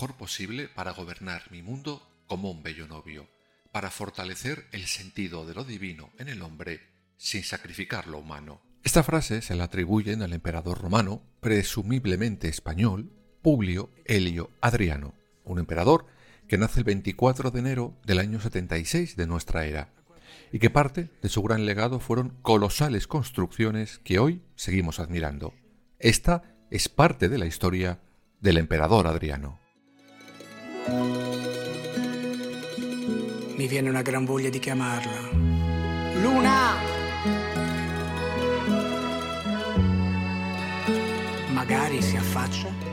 Mejor 0.00 0.16
posible 0.16 0.66
para 0.66 0.92
gobernar 0.92 1.42
mi 1.50 1.60
mundo 1.60 2.00
como 2.26 2.50
un 2.50 2.62
bello 2.62 2.88
novio, 2.88 3.28
para 3.70 3.90
fortalecer 3.90 4.64
el 4.72 4.86
sentido 4.86 5.44
de 5.44 5.52
lo 5.52 5.62
divino 5.62 6.08
en 6.18 6.28
el 6.28 6.40
hombre 6.40 6.80
sin 7.18 7.44
sacrificar 7.44 8.06
lo 8.06 8.16
humano. 8.16 8.62
Esta 8.82 9.02
frase 9.02 9.42
se 9.42 9.54
la 9.54 9.64
atribuyen 9.64 10.22
al 10.22 10.32
emperador 10.32 10.80
romano, 10.80 11.20
presumiblemente 11.40 12.48
español, 12.48 13.12
Publio 13.42 13.90
Helio 14.06 14.48
Adriano, 14.62 15.12
un 15.44 15.58
emperador 15.58 16.06
que 16.48 16.56
nace 16.56 16.78
el 16.78 16.84
24 16.84 17.50
de 17.50 17.60
enero 17.60 17.94
del 18.06 18.20
año 18.20 18.40
76 18.40 19.16
de 19.16 19.26
nuestra 19.26 19.66
era, 19.66 19.92
y 20.50 20.60
que 20.60 20.70
parte 20.70 21.10
de 21.20 21.28
su 21.28 21.42
gran 21.42 21.66
legado 21.66 22.00
fueron 22.00 22.38
colosales 22.40 23.06
construcciones 23.06 23.98
que 23.98 24.18
hoy 24.18 24.40
seguimos 24.54 24.98
admirando. 24.98 25.52
Esta 25.98 26.56
es 26.70 26.88
parte 26.88 27.28
de 27.28 27.36
la 27.36 27.44
historia 27.44 28.00
del 28.40 28.56
emperador 28.56 29.06
Adriano. 29.06 29.59
Mi 33.56 33.66
viene 33.66 33.88
una 33.88 34.02
gran 34.02 34.24
voglia 34.24 34.48
di 34.48 34.58
chiamarla. 34.58 35.30
Luna! 36.20 36.74
Magari 41.52 42.00
si 42.02 42.16
affaccia. 42.16 42.89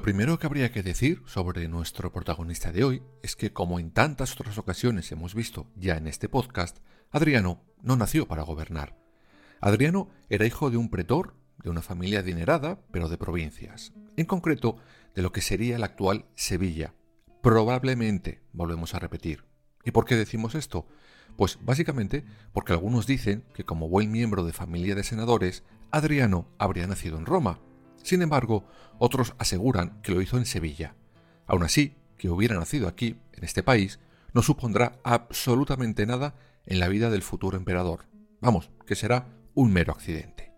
Lo 0.00 0.04
primero 0.04 0.38
que 0.38 0.46
habría 0.46 0.72
que 0.72 0.82
decir 0.82 1.22
sobre 1.26 1.68
nuestro 1.68 2.10
protagonista 2.10 2.72
de 2.72 2.84
hoy 2.84 3.02
es 3.22 3.36
que, 3.36 3.52
como 3.52 3.78
en 3.78 3.90
tantas 3.90 4.32
otras 4.32 4.56
ocasiones 4.56 5.12
hemos 5.12 5.34
visto 5.34 5.66
ya 5.76 5.98
en 5.98 6.06
este 6.06 6.26
podcast, 6.26 6.78
Adriano 7.10 7.62
no 7.82 7.96
nació 7.96 8.26
para 8.26 8.40
gobernar. 8.42 8.96
Adriano 9.60 10.08
era 10.30 10.46
hijo 10.46 10.70
de 10.70 10.78
un 10.78 10.88
pretor, 10.88 11.36
de 11.62 11.68
una 11.68 11.82
familia 11.82 12.20
adinerada, 12.20 12.80
pero 12.90 13.10
de 13.10 13.18
provincias, 13.18 13.92
en 14.16 14.24
concreto 14.24 14.78
de 15.14 15.20
lo 15.20 15.32
que 15.32 15.42
sería 15.42 15.78
la 15.78 15.84
actual 15.84 16.24
Sevilla. 16.34 16.94
Probablemente, 17.42 18.40
volvemos 18.54 18.94
a 18.94 19.00
repetir. 19.00 19.44
¿Y 19.84 19.90
por 19.90 20.06
qué 20.06 20.16
decimos 20.16 20.54
esto? 20.54 20.88
Pues 21.36 21.58
básicamente 21.60 22.24
porque 22.54 22.72
algunos 22.72 23.06
dicen 23.06 23.44
que 23.52 23.64
como 23.64 23.90
buen 23.90 24.10
miembro 24.10 24.46
de 24.46 24.54
familia 24.54 24.94
de 24.94 25.04
senadores, 25.04 25.62
Adriano 25.90 26.48
habría 26.56 26.86
nacido 26.86 27.18
en 27.18 27.26
Roma, 27.26 27.60
sin 28.02 28.22
embargo, 28.22 28.64
otros 28.98 29.34
aseguran 29.38 30.00
que 30.02 30.12
lo 30.12 30.20
hizo 30.20 30.36
en 30.36 30.46
Sevilla. 30.46 30.94
Aún 31.46 31.62
así, 31.62 31.96
que 32.16 32.28
hubiera 32.28 32.56
nacido 32.56 32.88
aquí, 32.88 33.16
en 33.32 33.44
este 33.44 33.62
país, 33.62 33.98
no 34.32 34.42
supondrá 34.42 34.98
absolutamente 35.02 36.06
nada 36.06 36.34
en 36.66 36.78
la 36.78 36.88
vida 36.88 37.10
del 37.10 37.22
futuro 37.22 37.56
emperador. 37.56 38.06
Vamos, 38.40 38.70
que 38.86 38.94
será 38.94 39.28
un 39.54 39.72
mero 39.72 39.92
accidente. 39.92 40.52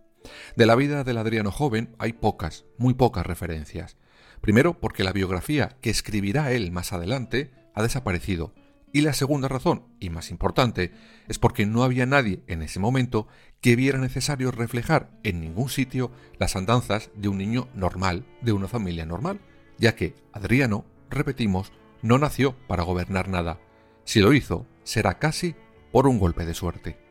De 0.57 0.67
la 0.67 0.75
vida 0.75 1.05
del 1.05 1.19
Adriano 1.19 1.51
joven 1.51 1.95
hay 1.99 2.13
pocas, 2.13 2.65
muy 2.79 2.95
pocas 2.95 3.27
referencias. 3.27 3.97
Primero 4.41 4.79
porque 4.79 5.05
la 5.05 5.13
biografía 5.13 5.77
que 5.81 5.91
escribirá 5.91 6.53
él 6.53 6.73
más 6.73 6.93
adelante 6.93 7.53
ha 7.75 7.83
desaparecido. 7.83 8.55
Y 8.93 9.01
la 9.01 9.15
segunda 9.15 9.49
razón, 9.49 9.87
y 10.01 10.11
más 10.11 10.31
importante, 10.31 10.93
es 11.27 11.39
porque 11.39 11.65
no 11.65 11.83
había 11.83 12.05
nadie 12.05 12.43
en 12.47 12.61
ese 12.61 12.79
momento 12.79 13.27
que 13.63 13.75
viera 13.75 13.99
necesario 13.99 14.51
reflejar 14.51 15.11
en 15.23 15.41
ningún 15.41 15.71
sitio 15.71 16.11
las 16.39 16.57
andanzas 16.57 17.11
de 17.15 17.29
un 17.29 17.39
niño 17.39 17.69
normal, 17.75 18.27
de 18.43 18.53
una 18.53 18.69
familia 18.69 19.07
normal, 19.07 19.41
ya 19.79 19.95
que 19.95 20.15
Adriano, 20.33 20.85
repetimos, 21.09 21.73
no 22.03 22.19
nació 22.19 22.55
para 22.69 22.83
gobernar 22.83 23.29
nada. 23.29 23.61
Si 24.05 24.21
lo 24.21 24.35
hizo, 24.35 24.67
será 24.85 25.19
casi 25.19 25.55
por 25.91 26.07
un 26.07 26.19
golpe 26.19 26.45
de 26.45 26.55
suerte. 26.55 27.02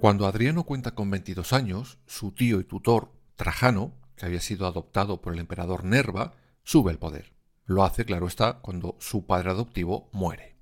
Cuando 0.00 0.26
Adriano 0.26 0.64
cuenta 0.64 0.94
con 0.94 1.10
22 1.10 1.52
años, 1.52 1.98
su 2.06 2.32
tío 2.32 2.58
y 2.58 2.64
tutor, 2.64 3.12
Trajano, 3.36 3.92
que 4.16 4.24
había 4.24 4.40
sido 4.40 4.66
adoptado 4.66 5.20
por 5.20 5.34
el 5.34 5.40
emperador 5.40 5.84
Nerva, 5.84 6.32
sube 6.64 6.90
al 6.90 6.98
poder. 6.98 7.34
Lo 7.66 7.84
hace, 7.84 8.06
claro 8.06 8.26
está, 8.26 8.60
cuando 8.60 8.96
su 8.98 9.26
padre 9.26 9.50
adoptivo 9.50 10.08
muere. 10.12 10.56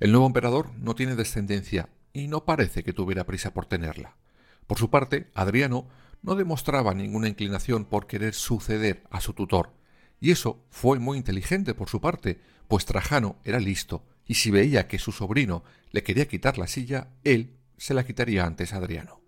El 0.00 0.12
nuevo 0.12 0.26
emperador 0.26 0.70
no 0.76 0.94
tiene 0.94 1.16
descendencia 1.16 1.88
y 2.12 2.28
no 2.28 2.44
parece 2.44 2.84
que 2.84 2.92
tuviera 2.92 3.24
prisa 3.24 3.54
por 3.54 3.64
tenerla. 3.64 4.18
Por 4.66 4.76
su 4.76 4.90
parte, 4.90 5.30
Adriano 5.32 5.88
no 6.20 6.34
demostraba 6.34 6.92
ninguna 6.92 7.28
inclinación 7.28 7.86
por 7.86 8.06
querer 8.06 8.34
suceder 8.34 9.02
a 9.08 9.22
su 9.22 9.32
tutor, 9.32 9.72
y 10.20 10.30
eso 10.30 10.62
fue 10.68 10.98
muy 10.98 11.16
inteligente 11.16 11.72
por 11.72 11.88
su 11.88 12.02
parte, 12.02 12.38
pues 12.68 12.84
Trajano 12.84 13.38
era 13.44 13.60
listo, 13.60 14.04
y 14.26 14.34
si 14.34 14.50
veía 14.50 14.88
que 14.88 14.98
su 14.98 15.10
sobrino 15.10 15.64
le 15.90 16.02
quería 16.02 16.28
quitar 16.28 16.58
la 16.58 16.66
silla, 16.66 17.08
él 17.24 17.56
se 17.76 17.94
la 17.94 18.04
quitaría 18.04 18.44
antes 18.44 18.72
Adriano. 18.72 19.20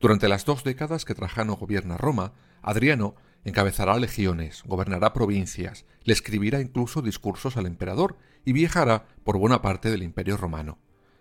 Durante 0.00 0.28
las 0.28 0.44
dos 0.44 0.64
décadas 0.64 1.04
que 1.04 1.14
Trajano 1.14 1.56
gobierna 1.56 1.96
Roma, 1.96 2.34
Adriano 2.62 3.14
encabezará 3.44 3.98
legiones, 3.98 4.62
gobernará 4.64 5.12
provincias, 5.12 5.84
le 6.02 6.12
escribirá 6.12 6.60
incluso 6.60 7.02
discursos 7.02 7.56
al 7.56 7.66
emperador 7.66 8.16
y 8.44 8.52
viajará 8.52 9.06
por 9.22 9.38
buena 9.38 9.62
parte 9.62 9.90
del 9.90 10.02
imperio 10.02 10.36
romano. 10.36 10.78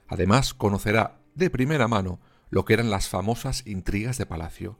Además, 0.07 0.53
conocerá 0.53 1.19
de 1.35 1.49
primera 1.49 1.87
mano 1.87 2.19
lo 2.49 2.65
que 2.65 2.73
eran 2.73 2.89
las 2.89 3.09
famosas 3.09 3.65
intrigas 3.65 4.17
de 4.17 4.25
palacio. 4.25 4.79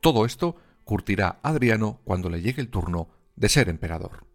Todo 0.00 0.24
esto 0.24 0.56
curtirá 0.84 1.38
a 1.42 1.50
Adriano 1.50 2.00
cuando 2.04 2.30
le 2.30 2.40
llegue 2.40 2.62
el 2.62 2.70
turno 2.70 3.08
de 3.36 3.48
ser 3.48 3.68
emperador. 3.68 4.29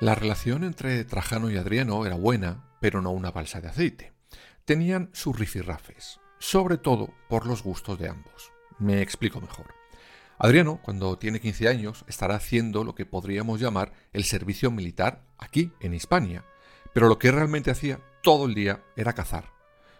La 0.00 0.14
relación 0.14 0.62
entre 0.62 1.04
Trajano 1.04 1.50
y 1.50 1.56
Adriano 1.56 2.06
era 2.06 2.14
buena, 2.14 2.64
pero 2.80 3.02
no 3.02 3.10
una 3.10 3.32
balsa 3.32 3.60
de 3.60 3.66
aceite. 3.66 4.12
Tenían 4.64 5.10
sus 5.12 5.36
rifirrafes, 5.36 6.20
sobre 6.38 6.78
todo 6.78 7.12
por 7.28 7.46
los 7.46 7.64
gustos 7.64 7.98
de 7.98 8.08
ambos. 8.08 8.52
Me 8.78 9.02
explico 9.02 9.40
mejor. 9.40 9.74
Adriano, 10.38 10.78
cuando 10.84 11.18
tiene 11.18 11.40
15 11.40 11.66
años, 11.66 12.04
estará 12.06 12.36
haciendo 12.36 12.84
lo 12.84 12.94
que 12.94 13.06
podríamos 13.06 13.58
llamar 13.58 13.92
el 14.12 14.22
servicio 14.22 14.70
militar 14.70 15.24
aquí, 15.36 15.72
en 15.80 15.94
Hispania, 15.94 16.44
pero 16.94 17.08
lo 17.08 17.18
que 17.18 17.32
realmente 17.32 17.72
hacía 17.72 17.98
todo 18.22 18.46
el 18.46 18.54
día 18.54 18.84
era 18.94 19.14
cazar. 19.14 19.50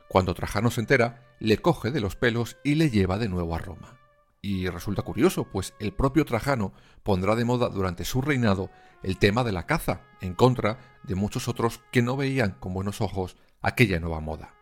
Cuando 0.09 0.33
Trajano 0.33 0.71
se 0.71 0.81
entera, 0.81 1.27
le 1.41 1.59
coge 1.59 1.91
de 1.91 2.00
los 2.00 2.15
pelos 2.15 2.56
y 2.62 2.77
le 2.77 2.91
lleva 2.91 3.19
de 3.19 3.29
nuevo 3.29 3.53
a 3.56 3.59
Roma. 3.59 3.99
Y 4.40 4.69
resulta 4.69 5.02
curioso, 5.02 5.44
pues 5.44 5.75
el 5.81 5.93
propio 5.93 6.25
Trajano 6.25 6.73
pondrá 7.02 7.35
de 7.35 7.44
moda 7.44 7.69
durante 7.69 8.05
su 8.05 8.20
reinado 8.20 8.70
el 9.02 9.19
tema 9.19 9.44
de 9.44 9.52
la 9.52 9.67
caza, 9.67 10.02
en 10.20 10.35
contra 10.35 10.79
de 11.02 11.14
muchos 11.14 11.49
otros 11.49 11.81
que 11.90 12.02
no 12.02 12.17
veían 12.17 12.52
con 12.61 12.75
buenos 12.75 13.00
ojos 13.00 13.37
aquella 13.62 14.00
nueva 14.00 14.20
moda. 14.20 14.55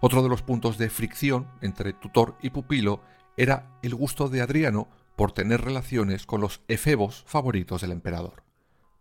Otro 0.00 0.22
de 0.22 0.28
los 0.28 0.42
puntos 0.42 0.78
de 0.78 0.90
fricción 0.90 1.48
entre 1.60 1.92
tutor 1.92 2.36
y 2.42 2.50
pupilo 2.50 3.02
era 3.36 3.78
el 3.82 3.94
gusto 3.94 4.28
de 4.28 4.40
Adriano 4.40 4.88
por 5.16 5.32
tener 5.32 5.62
relaciones 5.62 6.26
con 6.26 6.40
los 6.40 6.60
efebos 6.68 7.24
favoritos 7.26 7.80
del 7.80 7.92
emperador. 7.92 8.44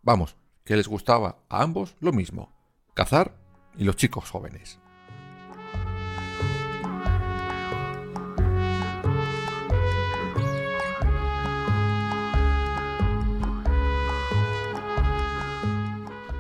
Vamos, 0.02 0.36
que 0.64 0.75
les 0.75 0.88
gustaba 0.88 1.40
a 1.50 1.62
ambos 1.62 1.96
lo 2.00 2.12
mismo, 2.12 2.52
cazar 2.96 3.38
y 3.78 3.84
los 3.84 3.96
chicos 3.96 4.30
jóvenes. 4.31 4.80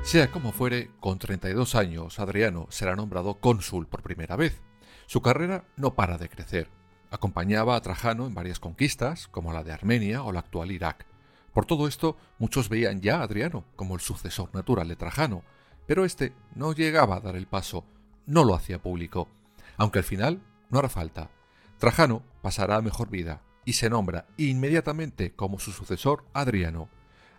Sea 0.07 0.31
como 0.31 0.53
fuere, 0.53 0.89
con 1.01 1.19
32 1.19 1.75
años 1.75 2.17
Adriano 2.19 2.67
será 2.69 2.95
nombrado 2.95 3.41
cónsul 3.41 3.87
por 3.87 4.03
primera 4.03 4.37
vez. 4.37 4.61
Su 5.05 5.21
carrera 5.21 5.65
no 5.75 5.95
para 5.95 6.17
de 6.17 6.29
crecer. 6.29 6.69
Acompañaba 7.11 7.75
a 7.75 7.81
Trajano 7.81 8.25
en 8.25 8.33
varias 8.33 8.61
conquistas, 8.61 9.27
como 9.27 9.51
la 9.51 9.65
de 9.65 9.73
Armenia 9.73 10.23
o 10.23 10.31
la 10.31 10.39
actual 10.39 10.71
Irak. 10.71 11.05
Por 11.53 11.65
todo 11.65 11.89
esto, 11.89 12.15
muchos 12.39 12.69
veían 12.69 13.01
ya 13.01 13.17
a 13.17 13.23
Adriano 13.23 13.65
como 13.75 13.95
el 13.95 13.99
sucesor 13.99 14.49
natural 14.55 14.87
de 14.87 14.95
Trajano, 14.95 15.43
pero 15.87 16.05
este 16.05 16.31
no 16.55 16.71
llegaba 16.71 17.17
a 17.17 17.19
dar 17.19 17.35
el 17.35 17.47
paso, 17.47 17.83
no 18.25 18.45
lo 18.45 18.55
hacía 18.55 18.81
público, 18.81 19.27
aunque 19.75 19.99
al 19.99 20.05
final 20.05 20.41
no 20.69 20.79
hará 20.79 20.87
falta. 20.87 21.31
Trajano 21.79 22.23
pasará 22.41 22.77
a 22.77 22.81
mejor 22.81 23.09
vida 23.09 23.41
y 23.65 23.73
se 23.73 23.89
nombra 23.89 24.25
inmediatamente 24.37 25.33
como 25.33 25.59
su 25.59 25.73
sucesor 25.73 26.23
Adriano, 26.31 26.87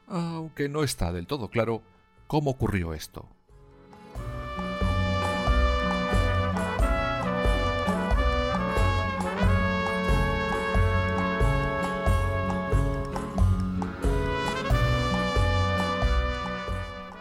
aunque 0.07 0.69
no 0.69 0.85
está 0.85 1.13
del 1.13 1.27
todo 1.27 1.49
claro 1.49 1.83
cómo 2.29 2.51
ocurrió 2.51 2.95
esto. 2.95 3.27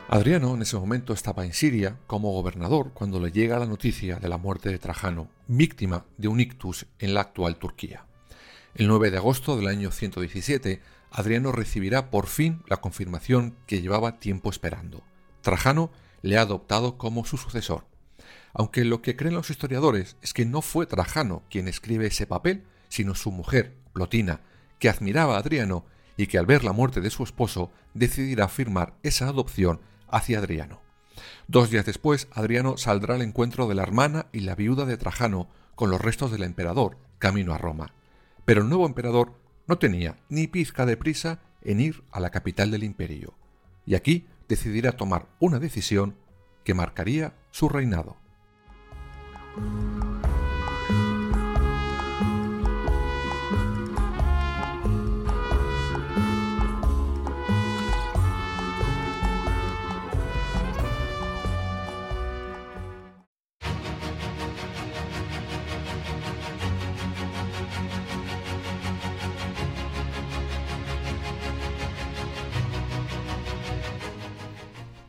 Adriano 0.09 0.55
en 0.55 0.61
ese 0.61 0.77
momento 0.77 1.13
estaba 1.13 1.45
en 1.45 1.53
Siria 1.53 1.97
como 2.07 2.31
gobernador 2.31 2.91
cuando 2.93 3.19
le 3.19 3.31
llega 3.31 3.59
la 3.59 3.65
noticia 3.65 4.17
de 4.17 4.27
la 4.29 4.37
muerte 4.37 4.69
de 4.69 4.79
Trajano, 4.79 5.29
víctima 5.47 6.05
de 6.17 6.27
un 6.27 6.39
ictus 6.39 6.85
en 6.99 7.13
la 7.13 7.21
actual 7.21 7.57
Turquía. 7.57 8.05
El 8.75 8.87
9 8.87 9.11
de 9.11 9.17
agosto 9.17 9.57
del 9.57 9.67
año 9.67 9.91
117, 9.91 10.81
Adriano 11.11 11.51
recibirá 11.51 12.09
por 12.09 12.27
fin 12.27 12.63
la 12.67 12.77
confirmación 12.77 13.55
que 13.65 13.81
llevaba 13.81 14.19
tiempo 14.19 14.49
esperando. 14.49 15.03
Trajano 15.41 15.91
le 16.21 16.37
ha 16.37 16.41
adoptado 16.41 16.97
como 16.97 17.25
su 17.25 17.37
sucesor. 17.37 17.85
Aunque 18.53 18.83
lo 18.85 19.01
que 19.01 19.15
creen 19.15 19.35
los 19.35 19.49
historiadores 19.49 20.17
es 20.21 20.33
que 20.33 20.45
no 20.45 20.61
fue 20.61 20.85
Trajano 20.85 21.43
quien 21.49 21.67
escribe 21.67 22.07
ese 22.07 22.27
papel, 22.27 22.65
sino 22.89 23.15
su 23.15 23.31
mujer, 23.31 23.75
Plotina, 23.93 24.41
que 24.79 24.89
admiraba 24.89 25.35
a 25.35 25.39
Adriano 25.39 25.85
y 26.17 26.27
que 26.27 26.37
al 26.37 26.45
ver 26.45 26.63
la 26.63 26.73
muerte 26.73 27.01
de 27.01 27.09
su 27.09 27.23
esposo 27.23 27.71
decidirá 27.93 28.47
firmar 28.47 28.95
esa 29.03 29.27
adopción 29.27 29.79
hacia 30.09 30.39
Adriano. 30.39 30.81
Dos 31.47 31.69
días 31.69 31.85
después, 31.85 32.27
Adriano 32.31 32.77
saldrá 32.77 33.15
al 33.15 33.21
encuentro 33.21 33.67
de 33.67 33.75
la 33.75 33.83
hermana 33.83 34.27
y 34.31 34.41
la 34.41 34.55
viuda 34.55 34.85
de 34.85 34.97
Trajano 34.97 35.47
con 35.75 35.89
los 35.89 36.01
restos 36.01 36.31
del 36.31 36.43
emperador, 36.43 36.97
camino 37.19 37.53
a 37.53 37.57
Roma. 37.57 37.93
Pero 38.45 38.61
el 38.61 38.69
nuevo 38.69 38.85
emperador 38.85 39.33
no 39.67 39.77
tenía 39.77 40.17
ni 40.29 40.47
pizca 40.47 40.85
de 40.85 40.97
prisa 40.97 41.39
en 41.61 41.79
ir 41.79 42.03
a 42.11 42.19
la 42.19 42.29
capital 42.29 42.71
del 42.71 42.83
imperio, 42.83 43.33
y 43.85 43.95
aquí 43.95 44.27
decidirá 44.47 44.93
tomar 44.93 45.27
una 45.39 45.59
decisión 45.59 46.15
que 46.63 46.73
marcaría 46.73 47.33
su 47.51 47.69
reinado. 47.69 48.17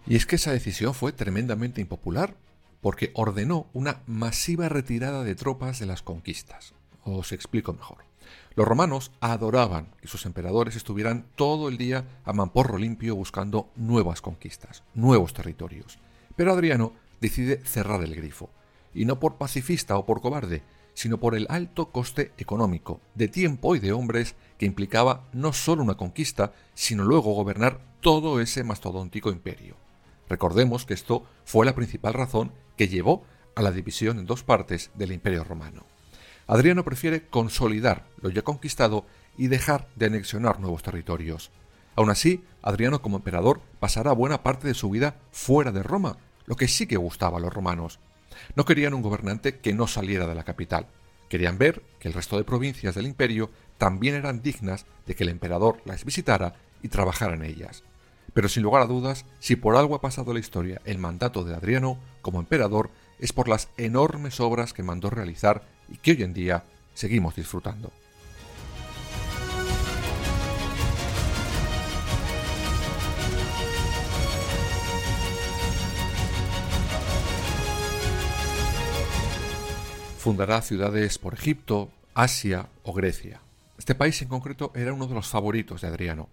Y 0.09 0.17
es 0.17 0.25
que 0.25 0.37
esa 0.37 0.53
decisión 0.53 0.95
fue 0.95 1.13
tremendamente 1.13 1.83
impopular, 1.83 2.35
porque 2.81 3.11
ordenó 3.13 3.67
una 3.75 4.01
masiva 4.07 4.71
retirada 4.71 5.23
de 5.23 5.35
tropas 5.35 5.81
de 5.81 5.87
las 5.87 6.01
conquistas. 6.01 6.73
Os 7.05 7.33
explico 7.33 7.75
mejor. 7.75 7.99
Los 8.55 8.67
romanos 8.67 9.11
adoraban 9.21 9.89
que 10.01 10.09
sus 10.09 10.25
emperadores 10.25 10.77
estuvieran 10.77 11.27
todo 11.37 11.69
el 11.69 11.77
día 11.77 12.07
a 12.25 12.33
mamporro 12.33 12.79
limpio 12.79 13.17
buscando 13.17 13.69
nuevas 13.77 14.23
conquistas, 14.23 14.83
nuevos 14.95 15.35
territorios. 15.35 15.99
Pero 16.37 16.55
Adriano 16.55 16.95
decide 17.21 17.61
cerrar 17.67 18.03
el 18.03 18.15
grifo, 18.15 18.49
y 18.95 19.05
no 19.05 19.21
por 19.21 19.37
pacifista 19.37 19.99
o 19.99 20.07
por 20.07 20.23
cobarde, 20.23 20.63
sino 20.95 21.19
por 21.19 21.35
el 21.35 21.47
alto 21.51 21.91
coste 21.91 22.33
económico, 22.39 23.03
de 23.15 23.29
tiempo 23.29 23.77
y 23.77 23.79
de 23.79 23.93
hombres 23.93 24.37
que 24.57 24.65
implicaba 24.65 25.29
no 25.35 25.53
solo 25.53 25.83
una 25.83 25.99
conquista, 25.99 26.55
sino 26.73 27.05
luego 27.05 27.35
gobernar 27.35 27.79
todo 28.01 28.41
ese 28.41 28.65
mastodóntico 28.65 29.31
imperio. 29.31 29.77
Recordemos 30.29 30.85
que 30.85 30.95
esto 30.95 31.25
fue 31.45 31.67
la 31.67 31.75
principal 31.75 32.15
razón 32.15 32.53
que 32.77 32.89
llevó 32.89 33.25
a 33.55 33.63
la 33.63 33.73
división 33.73 34.19
en 34.19 34.27
dos 34.27 34.45
partes 34.45 34.91
del 34.95 35.13
Imperio 35.13 35.45
romano. 35.45 35.85
Adriano 36.47 36.85
prefiere 36.85 37.27
consolidar 37.27 38.07
lo 38.21 38.31
ya 38.31 38.43
conquistado 38.43 39.05
y 39.37 39.49
dejar 39.49 39.89
de 39.97 40.07
anexionar 40.07 40.61
nuevos 40.61 40.83
territorios. 40.83 41.51
Aún 41.97 42.11
así, 42.11 42.45
Adriano 42.63 43.03
como 43.03 43.17
emperador 43.17 43.61
pasará 43.81 44.13
buena 44.13 44.43
parte 44.43 44.69
de 44.69 44.75
su 44.75 44.89
vida 44.91 45.17
fuera 45.31 45.73
de 45.73 45.83
Roma, 45.83 46.17
lo 46.47 46.57
que 46.57 46.69
sí 46.69 46.87
que 46.87 46.97
gustaba 46.97 47.39
a 47.39 47.41
los 47.41 47.53
romanos. 47.53 47.99
No 48.55 48.65
querían 48.65 48.95
un 48.95 49.03
gobernante 49.03 49.59
que 49.59 49.75
no 49.75 49.87
saliera 49.87 50.27
de 50.27 50.35
la 50.35 50.45
capital. 50.45 50.87
Querían 51.29 51.59
ver 51.59 51.83
que 51.99 52.09
el 52.09 52.15
resto 52.15 52.37
de 52.37 52.45
provincias 52.45 52.95
del 52.95 53.07
imperio 53.07 53.51
también 53.77 54.15
eran 54.15 54.43
dignas 54.43 54.87
de 55.07 55.15
que 55.15 55.25
el 55.25 55.31
emperador 55.31 55.83
las 55.85 56.05
visitara 56.05 56.55
y 56.83 56.89
trabajara 56.89 57.35
en 57.35 57.45
ellas. 57.45 57.83
Pero 58.39 58.49
sin 58.49 58.63
lugar 58.63 58.83
a 58.83 58.87
dudas, 58.87 59.25
si 59.41 59.57
por 59.57 59.75
algo 59.75 59.97
ha 59.97 60.01
pasado 60.01 60.33
la 60.33 60.39
historia 60.39 60.81
el 60.85 60.99
mandato 60.99 61.43
de 61.43 61.57
Adriano 61.57 61.99
como 62.23 62.39
emperador, 62.39 62.89
es 63.19 63.33
por 63.33 63.49
las 63.49 63.69
enormes 63.77 64.39
obras 64.39 64.73
que 64.73 64.85
mandó 64.85 65.11
realizar 65.11 65.65
y 65.89 65.97
que 65.97 66.13
hoy 66.13 66.23
en 66.23 66.35
día 66.35 66.63
seguimos 66.95 67.35
disfrutando. 67.35 67.91
Fundará 80.19 80.63
ciudades 80.63 81.19
por 81.19 81.35
Egipto, 81.35 81.89
Asia 82.15 82.69
o 82.85 82.93
Grecia. 82.93 83.41
Este 83.79 83.97
país 83.97 84.23
en 84.23 84.29
concreto 84.29 84.71
era 84.77 84.93
uno 84.93 85.09
de 85.09 85.15
los 85.17 85.27
favoritos 85.27 85.81
de 85.81 85.89
Adriano, 85.89 86.29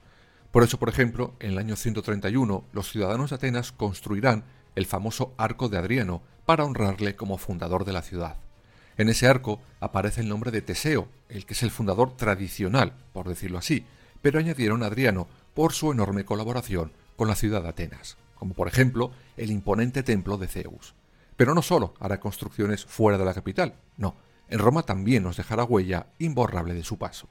por 0.55 0.63
eso, 0.63 0.79
por 0.79 0.87
ejemplo, 0.87 1.33
en 1.41 1.51
el 1.51 1.57
año 1.57 1.75
131 1.75 2.63
los 2.71 2.89
ciudadanos 2.89 3.29
de 3.29 3.35
Atenas 3.35 3.73
construirán 3.73 4.45
el 4.75 4.85
famoso 4.85 5.33
Arco 5.35 5.67
de 5.67 5.77
Adriano 5.77 6.21
para 6.45 6.63
honrarle 6.63 7.17
como 7.17 7.37
fundador 7.37 7.83
de 7.83 7.91
la 7.91 8.01
ciudad. 8.01 8.37
En 8.95 9.09
ese 9.09 9.27
arco 9.27 9.59
aparece 9.81 10.21
el 10.21 10.29
nombre 10.29 10.51
de 10.51 10.61
Teseo, 10.61 11.09
el 11.27 11.45
que 11.45 11.55
es 11.55 11.63
el 11.63 11.71
fundador 11.71 12.15
tradicional, 12.15 12.93
por 13.11 13.27
decirlo 13.27 13.57
así, 13.57 13.85
pero 14.21 14.39
añadieron 14.39 14.81
a 14.81 14.85
Adriano 14.85 15.27
por 15.53 15.73
su 15.73 15.91
enorme 15.91 16.23
colaboración 16.23 16.93
con 17.17 17.27
la 17.27 17.35
ciudad 17.35 17.61
de 17.61 17.67
Atenas, 17.67 18.15
como 18.35 18.53
por 18.53 18.69
ejemplo 18.69 19.11
el 19.35 19.51
imponente 19.51 20.03
templo 20.03 20.37
de 20.37 20.47
Zeus. 20.47 20.95
Pero 21.35 21.53
no 21.53 21.63
solo 21.63 21.95
hará 21.99 22.21
construcciones 22.21 22.85
fuera 22.85 23.17
de 23.17 23.25
la 23.25 23.33
capital, 23.33 23.75
no, 23.97 24.15
en 24.47 24.59
Roma 24.59 24.83
también 24.83 25.21
nos 25.21 25.35
dejará 25.35 25.65
huella 25.65 26.07
imborrable 26.17 26.73
de 26.73 26.85
su 26.85 26.97
paso. 26.97 27.27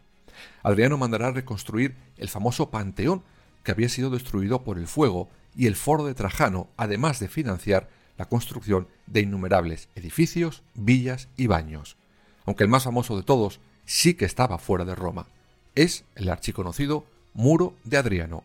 Adriano 0.63 0.99
mandará 0.99 1.31
reconstruir 1.31 1.97
el 2.17 2.29
famoso 2.29 2.71
Panteón 2.71 3.23
que 3.63 3.73
había 3.73 3.89
sido 3.89 4.11
destruido 4.11 4.63
por 4.63 4.79
el 4.79 4.87
fuego 4.87 5.29
y 5.57 5.67
el 5.67 5.77
foro 5.77 6.05
de 6.05 6.15
Trajano, 6.15 6.69
además 6.77 7.21
de 7.21 7.29
financiar 7.29 7.89
la 8.17 8.27
construcción 8.27 8.89
de 9.07 9.21
innumerables 9.21 9.89
edificios, 9.95 10.63
villas 10.75 11.29
y 11.37 11.47
baños. 11.47 11.97
Aunque 12.45 12.65
el 12.65 12.71
más 12.71 12.85
famoso 12.85 13.17
de 13.17 13.23
todos 13.23 13.61
sí 13.85 14.15
que 14.15 14.25
estaba 14.25 14.59
fuera 14.59 14.85
de 14.85 14.95
Roma. 14.95 15.27
Es 15.75 16.05
el 16.15 16.29
archiconocido 16.29 17.07
Muro 17.33 17.75
de 17.85 17.97
Adriano. 17.97 18.45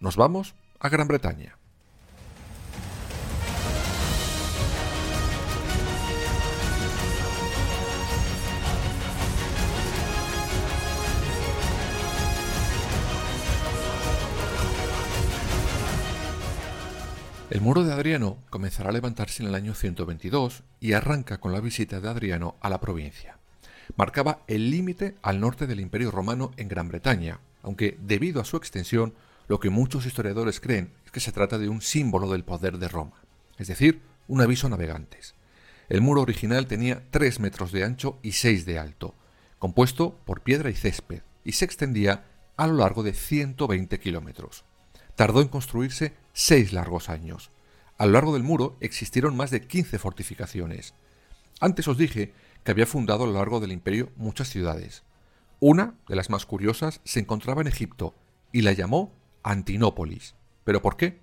Nos 0.00 0.16
vamos 0.16 0.54
a 0.80 0.88
Gran 0.88 1.08
Bretaña. 1.08 1.56
El 17.50 17.62
muro 17.62 17.82
de 17.82 17.94
Adriano 17.94 18.36
comenzará 18.50 18.90
a 18.90 18.92
levantarse 18.92 19.42
en 19.42 19.48
el 19.48 19.54
año 19.54 19.72
122 19.72 20.64
y 20.80 20.92
arranca 20.92 21.38
con 21.38 21.50
la 21.50 21.62
visita 21.62 21.98
de 21.98 22.06
Adriano 22.06 22.56
a 22.60 22.68
la 22.68 22.78
provincia. 22.78 23.38
Marcaba 23.96 24.42
el 24.48 24.70
límite 24.70 25.16
al 25.22 25.40
norte 25.40 25.66
del 25.66 25.80
Imperio 25.80 26.10
Romano 26.10 26.50
en 26.58 26.68
Gran 26.68 26.88
Bretaña, 26.88 27.40
aunque 27.62 27.96
debido 28.02 28.42
a 28.42 28.44
su 28.44 28.58
extensión, 28.58 29.14
lo 29.48 29.60
que 29.60 29.70
muchos 29.70 30.04
historiadores 30.04 30.60
creen 30.60 30.92
es 31.06 31.10
que 31.10 31.20
se 31.20 31.32
trata 31.32 31.56
de 31.56 31.70
un 31.70 31.80
símbolo 31.80 32.30
del 32.30 32.44
poder 32.44 32.76
de 32.76 32.88
Roma, 32.88 33.22
es 33.56 33.68
decir, 33.68 34.02
un 34.26 34.42
aviso 34.42 34.66
a 34.66 34.70
navegantes. 34.70 35.34
El 35.88 36.02
muro 36.02 36.20
original 36.20 36.66
tenía 36.66 37.02
3 37.10 37.40
metros 37.40 37.72
de 37.72 37.82
ancho 37.82 38.18
y 38.22 38.32
6 38.32 38.66
de 38.66 38.78
alto, 38.78 39.14
compuesto 39.58 40.18
por 40.26 40.42
piedra 40.42 40.68
y 40.68 40.74
césped, 40.74 41.22
y 41.44 41.52
se 41.52 41.64
extendía 41.64 42.26
a 42.58 42.66
lo 42.66 42.74
largo 42.74 43.02
de 43.02 43.14
120 43.14 43.98
kilómetros. 44.00 44.66
Tardó 45.18 45.42
en 45.42 45.48
construirse 45.48 46.14
seis 46.32 46.72
largos 46.72 47.08
años. 47.08 47.50
A 47.96 48.06
lo 48.06 48.12
largo 48.12 48.34
del 48.34 48.44
muro 48.44 48.76
existieron 48.78 49.36
más 49.36 49.50
de 49.50 49.66
15 49.66 49.98
fortificaciones. 49.98 50.94
Antes 51.58 51.88
os 51.88 51.98
dije 51.98 52.32
que 52.62 52.70
había 52.70 52.86
fundado 52.86 53.24
a 53.24 53.26
lo 53.26 53.32
largo 53.32 53.58
del 53.58 53.72
imperio 53.72 54.12
muchas 54.14 54.48
ciudades. 54.48 55.02
Una, 55.58 55.96
de 56.06 56.14
las 56.14 56.30
más 56.30 56.46
curiosas, 56.46 57.00
se 57.02 57.18
encontraba 57.18 57.62
en 57.62 57.66
Egipto 57.66 58.14
y 58.52 58.62
la 58.62 58.70
llamó 58.74 59.12
Antinópolis. 59.42 60.36
¿Pero 60.62 60.82
por 60.82 60.96
qué? 60.96 61.18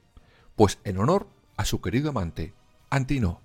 Pues 0.57 0.77
en 0.83 0.97
honor 0.97 1.29
a 1.55 1.63
su 1.63 1.79
querido 1.79 2.09
amante, 2.09 2.53
Antino. 2.89 3.39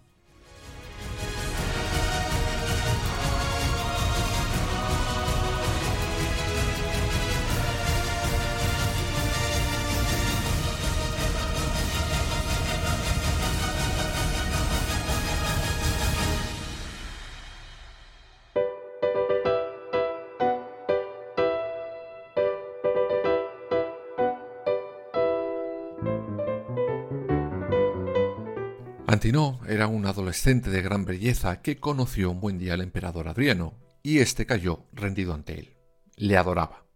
Antino 29.21 29.61
era 29.69 29.87
un 29.87 30.07
adolescente 30.07 30.71
de 30.71 30.81
gran 30.81 31.05
belleza 31.05 31.61
que 31.61 31.77
conoció 31.77 32.31
un 32.31 32.41
buen 32.41 32.57
día 32.57 32.73
al 32.73 32.81
emperador 32.81 33.29
Adriano, 33.29 33.75
y 34.03 34.21
éste 34.21 34.47
cayó 34.47 34.87
rendido 34.95 35.35
ante 35.35 35.59
él. 35.59 35.77
Le 36.17 36.39
adoraba. 36.39 36.87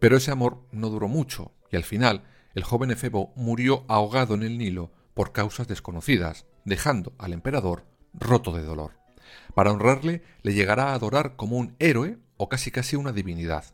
Pero 0.00 0.16
ese 0.16 0.32
amor 0.32 0.66
no 0.72 0.90
duró 0.90 1.06
mucho, 1.06 1.52
y 1.70 1.76
al 1.76 1.84
final 1.84 2.24
el 2.56 2.64
joven 2.64 2.90
Efebo 2.90 3.32
murió 3.36 3.84
ahogado 3.86 4.34
en 4.34 4.42
el 4.42 4.58
Nilo 4.58 4.90
por 5.14 5.30
causas 5.30 5.68
desconocidas, 5.68 6.46
dejando 6.64 7.12
al 7.16 7.32
emperador 7.32 7.86
roto 8.12 8.50
de 8.50 8.64
dolor. 8.64 8.98
Para 9.54 9.70
honrarle, 9.70 10.24
le 10.42 10.54
llegará 10.54 10.90
a 10.90 10.94
adorar 10.94 11.36
como 11.36 11.58
un 11.58 11.76
héroe 11.78 12.18
o 12.38 12.48
casi 12.48 12.72
casi 12.72 12.96
una 12.96 13.12
divinidad. 13.12 13.64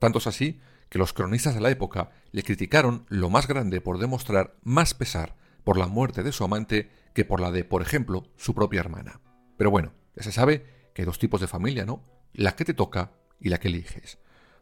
Tanto 0.00 0.18
es 0.18 0.26
así 0.26 0.60
que 0.88 0.98
los 0.98 1.12
cronistas 1.12 1.54
de 1.54 1.60
la 1.60 1.70
época 1.70 2.10
le 2.32 2.42
criticaron 2.42 3.06
lo 3.08 3.30
más 3.30 3.46
grande 3.46 3.80
por 3.80 3.98
demostrar 3.98 4.56
más 4.64 4.94
pesar 4.94 5.36
por 5.62 5.76
la 5.76 5.86
muerte 5.86 6.24
de 6.24 6.32
su 6.32 6.42
amante 6.42 6.90
que 7.14 7.24
por 7.24 7.40
la 7.40 7.50
de, 7.50 7.64
por 7.64 7.82
ejemplo, 7.82 8.24
su 8.36 8.54
propia 8.54 8.80
hermana. 8.80 9.20
Pero 9.56 9.70
bueno, 9.70 9.92
ya 10.16 10.22
se 10.22 10.32
sabe 10.32 10.90
que 10.94 11.02
hay 11.02 11.06
dos 11.06 11.18
tipos 11.18 11.40
de 11.40 11.46
familia, 11.46 11.84
¿no? 11.84 12.02
La 12.32 12.56
que 12.56 12.64
te 12.64 12.74
toca 12.74 13.12
y 13.40 13.48
la 13.48 13.58
que 13.58 13.68
eliges. 13.68 14.18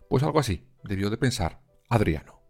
Pues 0.09 0.23
algo 0.23 0.40
así 0.40 0.66
debió 0.83 1.11
de 1.11 1.16
pensar 1.16 1.61
Adriano. 1.88 2.40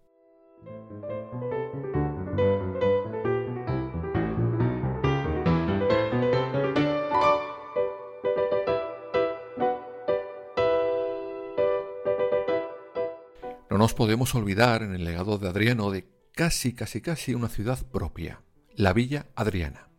No 13.69 13.78
nos 13.78 13.95
podemos 13.95 14.35
olvidar 14.35 14.83
en 14.83 14.95
el 14.95 15.04
legado 15.04 15.38
de 15.38 15.49
Adriano 15.49 15.90
de 15.90 16.09
casi, 16.33 16.75
casi, 16.75 17.00
casi 17.00 17.35
una 17.35 17.49
ciudad 17.49 17.87
propia, 17.90 18.42
la 18.75 18.92
Villa 18.92 19.26
Adriana. 19.37 19.89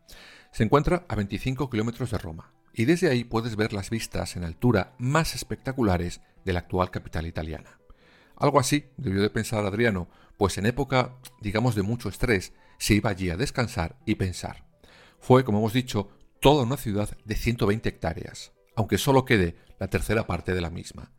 Se 0.52 0.64
encuentra 0.64 1.06
a 1.08 1.16
25 1.16 1.70
kilómetros 1.70 2.12
de 2.12 2.18
Roma 2.18 2.52
y 2.74 2.84
desde 2.84 3.10
ahí 3.10 3.24
puedes 3.24 3.56
ver 3.56 3.72
las 3.72 3.90
vistas 3.90 4.36
en 4.36 4.44
altura 4.44 4.94
más 4.98 5.34
espectaculares 5.34 6.20
de 6.44 6.52
la 6.52 6.60
actual 6.60 6.92
capital 6.92 7.26
italiana. 7.26 7.80
Algo 8.36 8.60
así 8.60 8.90
debió 8.98 9.22
de 9.22 9.30
pensar 9.30 9.66
Adriano, 9.66 10.10
pues 10.38 10.58
en 10.58 10.66
época, 10.66 11.16
digamos, 11.40 11.76
de 11.76 11.84
mucho 11.84 12.10
estrés, 12.10 12.54
se 12.80 12.96
iba 12.96 13.10
allí 13.10 13.30
a 13.30 13.38
descansar 13.38 13.98
y 14.06 14.16
pensar. 14.16 14.66
Fue, 15.20 15.46
como 15.46 15.60
hemos 15.60 15.72
dicho, 15.72 16.10
toda 16.42 16.64
una 16.64 16.76
ciudad 16.76 17.16
de 17.24 17.36
120 17.36 17.88
hectáreas, 17.88 18.52
aunque 18.76 18.98
solo 18.98 19.24
quede 19.24 19.56
la 19.80 19.88
tercera 19.88 20.28
parte 20.28 20.54
de 20.54 20.62
la 20.62 20.70
misma. 20.70 21.14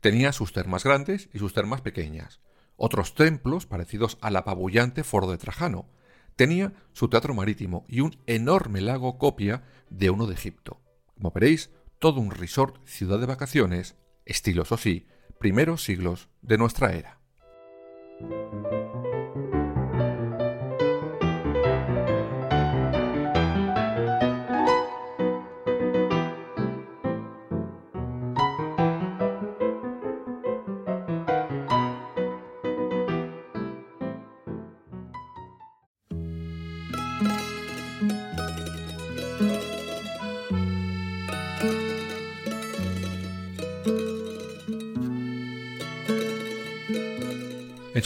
Tenía 0.00 0.32
sus 0.32 0.52
termas 0.52 0.84
grandes 0.84 1.28
y 1.34 1.40
sus 1.40 1.52
termas 1.52 1.82
pequeñas, 1.82 2.40
otros 2.76 3.14
templos 3.14 3.66
parecidos 3.66 4.16
al 4.22 4.36
apabullante 4.36 5.04
foro 5.04 5.30
de 5.30 5.36
Trajano, 5.36 5.90
tenía 6.38 6.72
su 6.92 7.08
teatro 7.08 7.34
marítimo 7.34 7.84
y 7.88 8.00
un 8.00 8.16
enorme 8.26 8.80
lago 8.80 9.18
copia 9.18 9.64
de 9.90 10.08
uno 10.08 10.28
de 10.28 10.34
Egipto. 10.34 10.80
Como 11.14 11.32
veréis, 11.32 11.72
todo 11.98 12.20
un 12.20 12.30
resort 12.30 12.76
ciudad 12.86 13.18
de 13.18 13.26
vacaciones, 13.26 13.96
estilos 14.24 14.70
o 14.70 14.76
sí, 14.76 15.08
primeros 15.40 15.82
siglos 15.82 16.28
de 16.40 16.56
nuestra 16.56 16.92
era. 16.92 17.18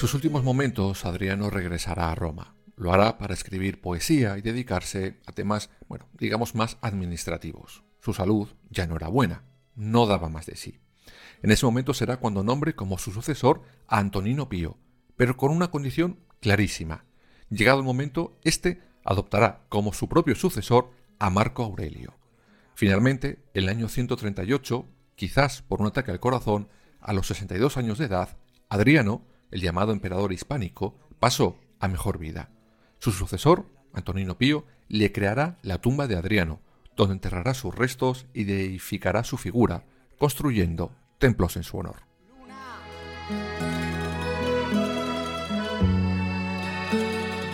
Sus 0.03 0.15
últimos 0.15 0.43
momentos, 0.43 1.05
Adriano 1.05 1.49
regresará 1.49 2.11
a 2.11 2.17
Roma. 2.17 2.57
Lo 2.75 2.93
hará 2.93 3.19
para 3.19 3.35
escribir 3.35 3.81
poesía 3.81 4.37
y 4.37 4.43
dedicarse 4.43 5.21
a 5.27 5.33
temas, 5.33 5.71
bueno, 5.87 6.09
digamos 6.19 6.57
más 6.57 6.77
administrativos. 6.81 7.85
Su 8.01 8.13
salud 8.13 8.49
ya 8.69 8.89
no 8.89 8.97
era 8.97 9.07
buena, 9.07 9.45
no 9.77 10.07
daba 10.07 10.29
más 10.29 10.47
de 10.47 10.57
sí. 10.57 10.81
En 11.41 11.53
ese 11.53 11.67
momento 11.67 11.95
será 11.95 12.17
cuando 12.17 12.43
nombre 12.43 12.75
como 12.75 12.99
su 12.99 13.13
sucesor 13.13 13.63
a 13.87 14.01
Antonino 14.01 14.49
Pío, 14.49 14.77
pero 15.15 15.37
con 15.37 15.53
una 15.53 15.71
condición 15.71 16.19
clarísima. 16.41 17.05
Llegado 17.49 17.79
el 17.79 17.85
momento, 17.85 18.41
éste 18.43 18.83
adoptará 19.05 19.67
como 19.69 19.93
su 19.93 20.09
propio 20.09 20.35
sucesor 20.35 20.91
a 21.21 21.31
Marco 21.31 21.63
Aurelio. 21.63 22.19
Finalmente, 22.75 23.45
en 23.55 23.63
el 23.63 23.69
año 23.69 23.87
138, 23.87 24.85
quizás 25.15 25.63
por 25.63 25.81
un 25.81 25.87
ataque 25.87 26.11
al 26.11 26.19
corazón, 26.19 26.69
a 27.01 27.13
los 27.13 27.29
62 27.29 27.77
años 27.77 27.99
de 27.99 28.07
edad, 28.07 28.37
Adriano 28.69 29.31
el 29.53 29.61
llamado 29.61 29.93
emperador 29.93 30.33
hispánico, 30.33 30.99
pasó 31.21 31.61
a 31.79 31.87
mejor 31.87 32.19
vida. 32.19 32.51
Su 32.99 33.13
sucesor, 33.13 33.67
Antonino 33.93 34.37
Pío, 34.37 34.65
le 34.89 35.13
creará 35.13 35.59
la 35.63 35.79
tumba 35.79 36.09
de 36.09 36.17
Adriano, 36.17 36.61
donde 36.97 37.15
enterrará 37.15 37.55
sus 37.55 37.75
restos 37.75 38.27
y 38.35 38.45
deificará 38.45 39.23
su 39.25 39.37
figura, 39.37 39.85
construyendo 40.19 40.93
templos 41.19 41.57
en 41.57 41.63
su 41.63 41.79
honor. 41.79 42.03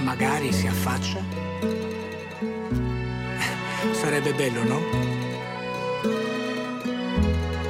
Magari 0.05 0.53
si 0.53 0.67
affaccia. 0.67 1.23
Sarebbe 3.95 4.33
bello, 4.33 4.65
no? 4.65 4.81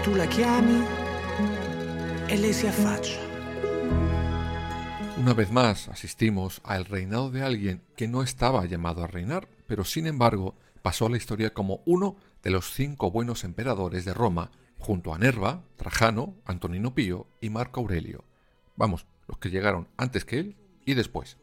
Tu 0.04 0.14
la 0.14 0.28
chiami 0.28 0.84
e 2.28 2.36
lei 2.36 2.52
si 2.52 2.66
affaccia. 2.66 3.27
Una 5.18 5.34
vez 5.34 5.50
más 5.50 5.88
asistimos 5.88 6.60
al 6.62 6.84
reinado 6.84 7.30
de 7.32 7.42
alguien 7.42 7.82
que 7.96 8.06
no 8.06 8.22
estaba 8.22 8.64
llamado 8.66 9.02
a 9.02 9.08
reinar, 9.08 9.48
pero 9.66 9.84
sin 9.84 10.06
embargo 10.06 10.54
pasó 10.80 11.06
a 11.06 11.10
la 11.10 11.16
historia 11.16 11.52
como 11.52 11.80
uno 11.86 12.16
de 12.44 12.50
los 12.50 12.72
cinco 12.72 13.10
buenos 13.10 13.42
emperadores 13.42 14.04
de 14.04 14.14
Roma, 14.14 14.52
junto 14.78 15.12
a 15.12 15.18
Nerva, 15.18 15.64
Trajano, 15.76 16.36
Antonino 16.44 16.94
Pío 16.94 17.26
y 17.40 17.50
Marco 17.50 17.80
Aurelio. 17.80 18.24
Vamos, 18.76 19.06
los 19.26 19.38
que 19.38 19.50
llegaron 19.50 19.88
antes 19.96 20.24
que 20.24 20.38
él 20.38 20.56
y 20.86 20.94
después. 20.94 21.36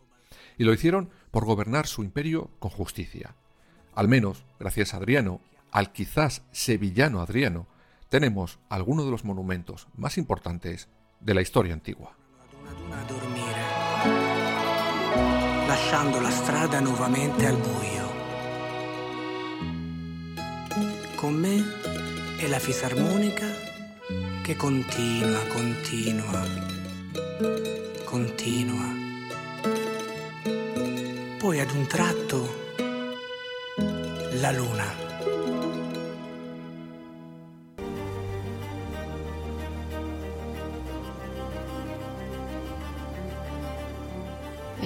Y 0.58 0.64
lo 0.64 0.74
hicieron 0.74 1.10
por 1.32 1.46
gobernar 1.46 1.86
su 1.86 2.02
imperio 2.02 2.50
con 2.60 2.72
justicia. 2.72 3.36
Al 3.94 4.08
menos, 4.08 4.46
gracias 4.58 4.94
a 4.94 4.98
Adriano, 4.98 5.42
al 5.70 5.92
quizás 5.92 6.44
sevillano 6.54 7.20
Adriano, 7.20 7.68
tenemos 8.08 8.58
algunos 8.70 9.04
de 9.04 9.12
los 9.12 9.26
monumentos 9.26 9.90
más 9.98 10.18
importantes 10.18 10.88
de 11.20 11.34
la 11.34 11.42
historia 11.42 11.74
antigua. 11.74 12.16
Lasciando 15.68 16.20
la 16.20 16.30
strada 16.30 16.80
nuovamente 16.80 17.46
al 17.46 17.58
buio. 17.58 18.14
Con 21.16 21.34
me 21.34 21.64
e 22.40 22.48
la 22.48 22.60
fisarmonica 22.60 23.46
che 24.44 24.56
continua, 24.56 25.40
continua, 25.48 26.44
continua. 28.04 28.94
Poi 31.40 31.60
ad 31.60 31.72
un 31.72 31.88
tratto 31.88 32.64
la 34.40 34.52
luna. 34.52 35.05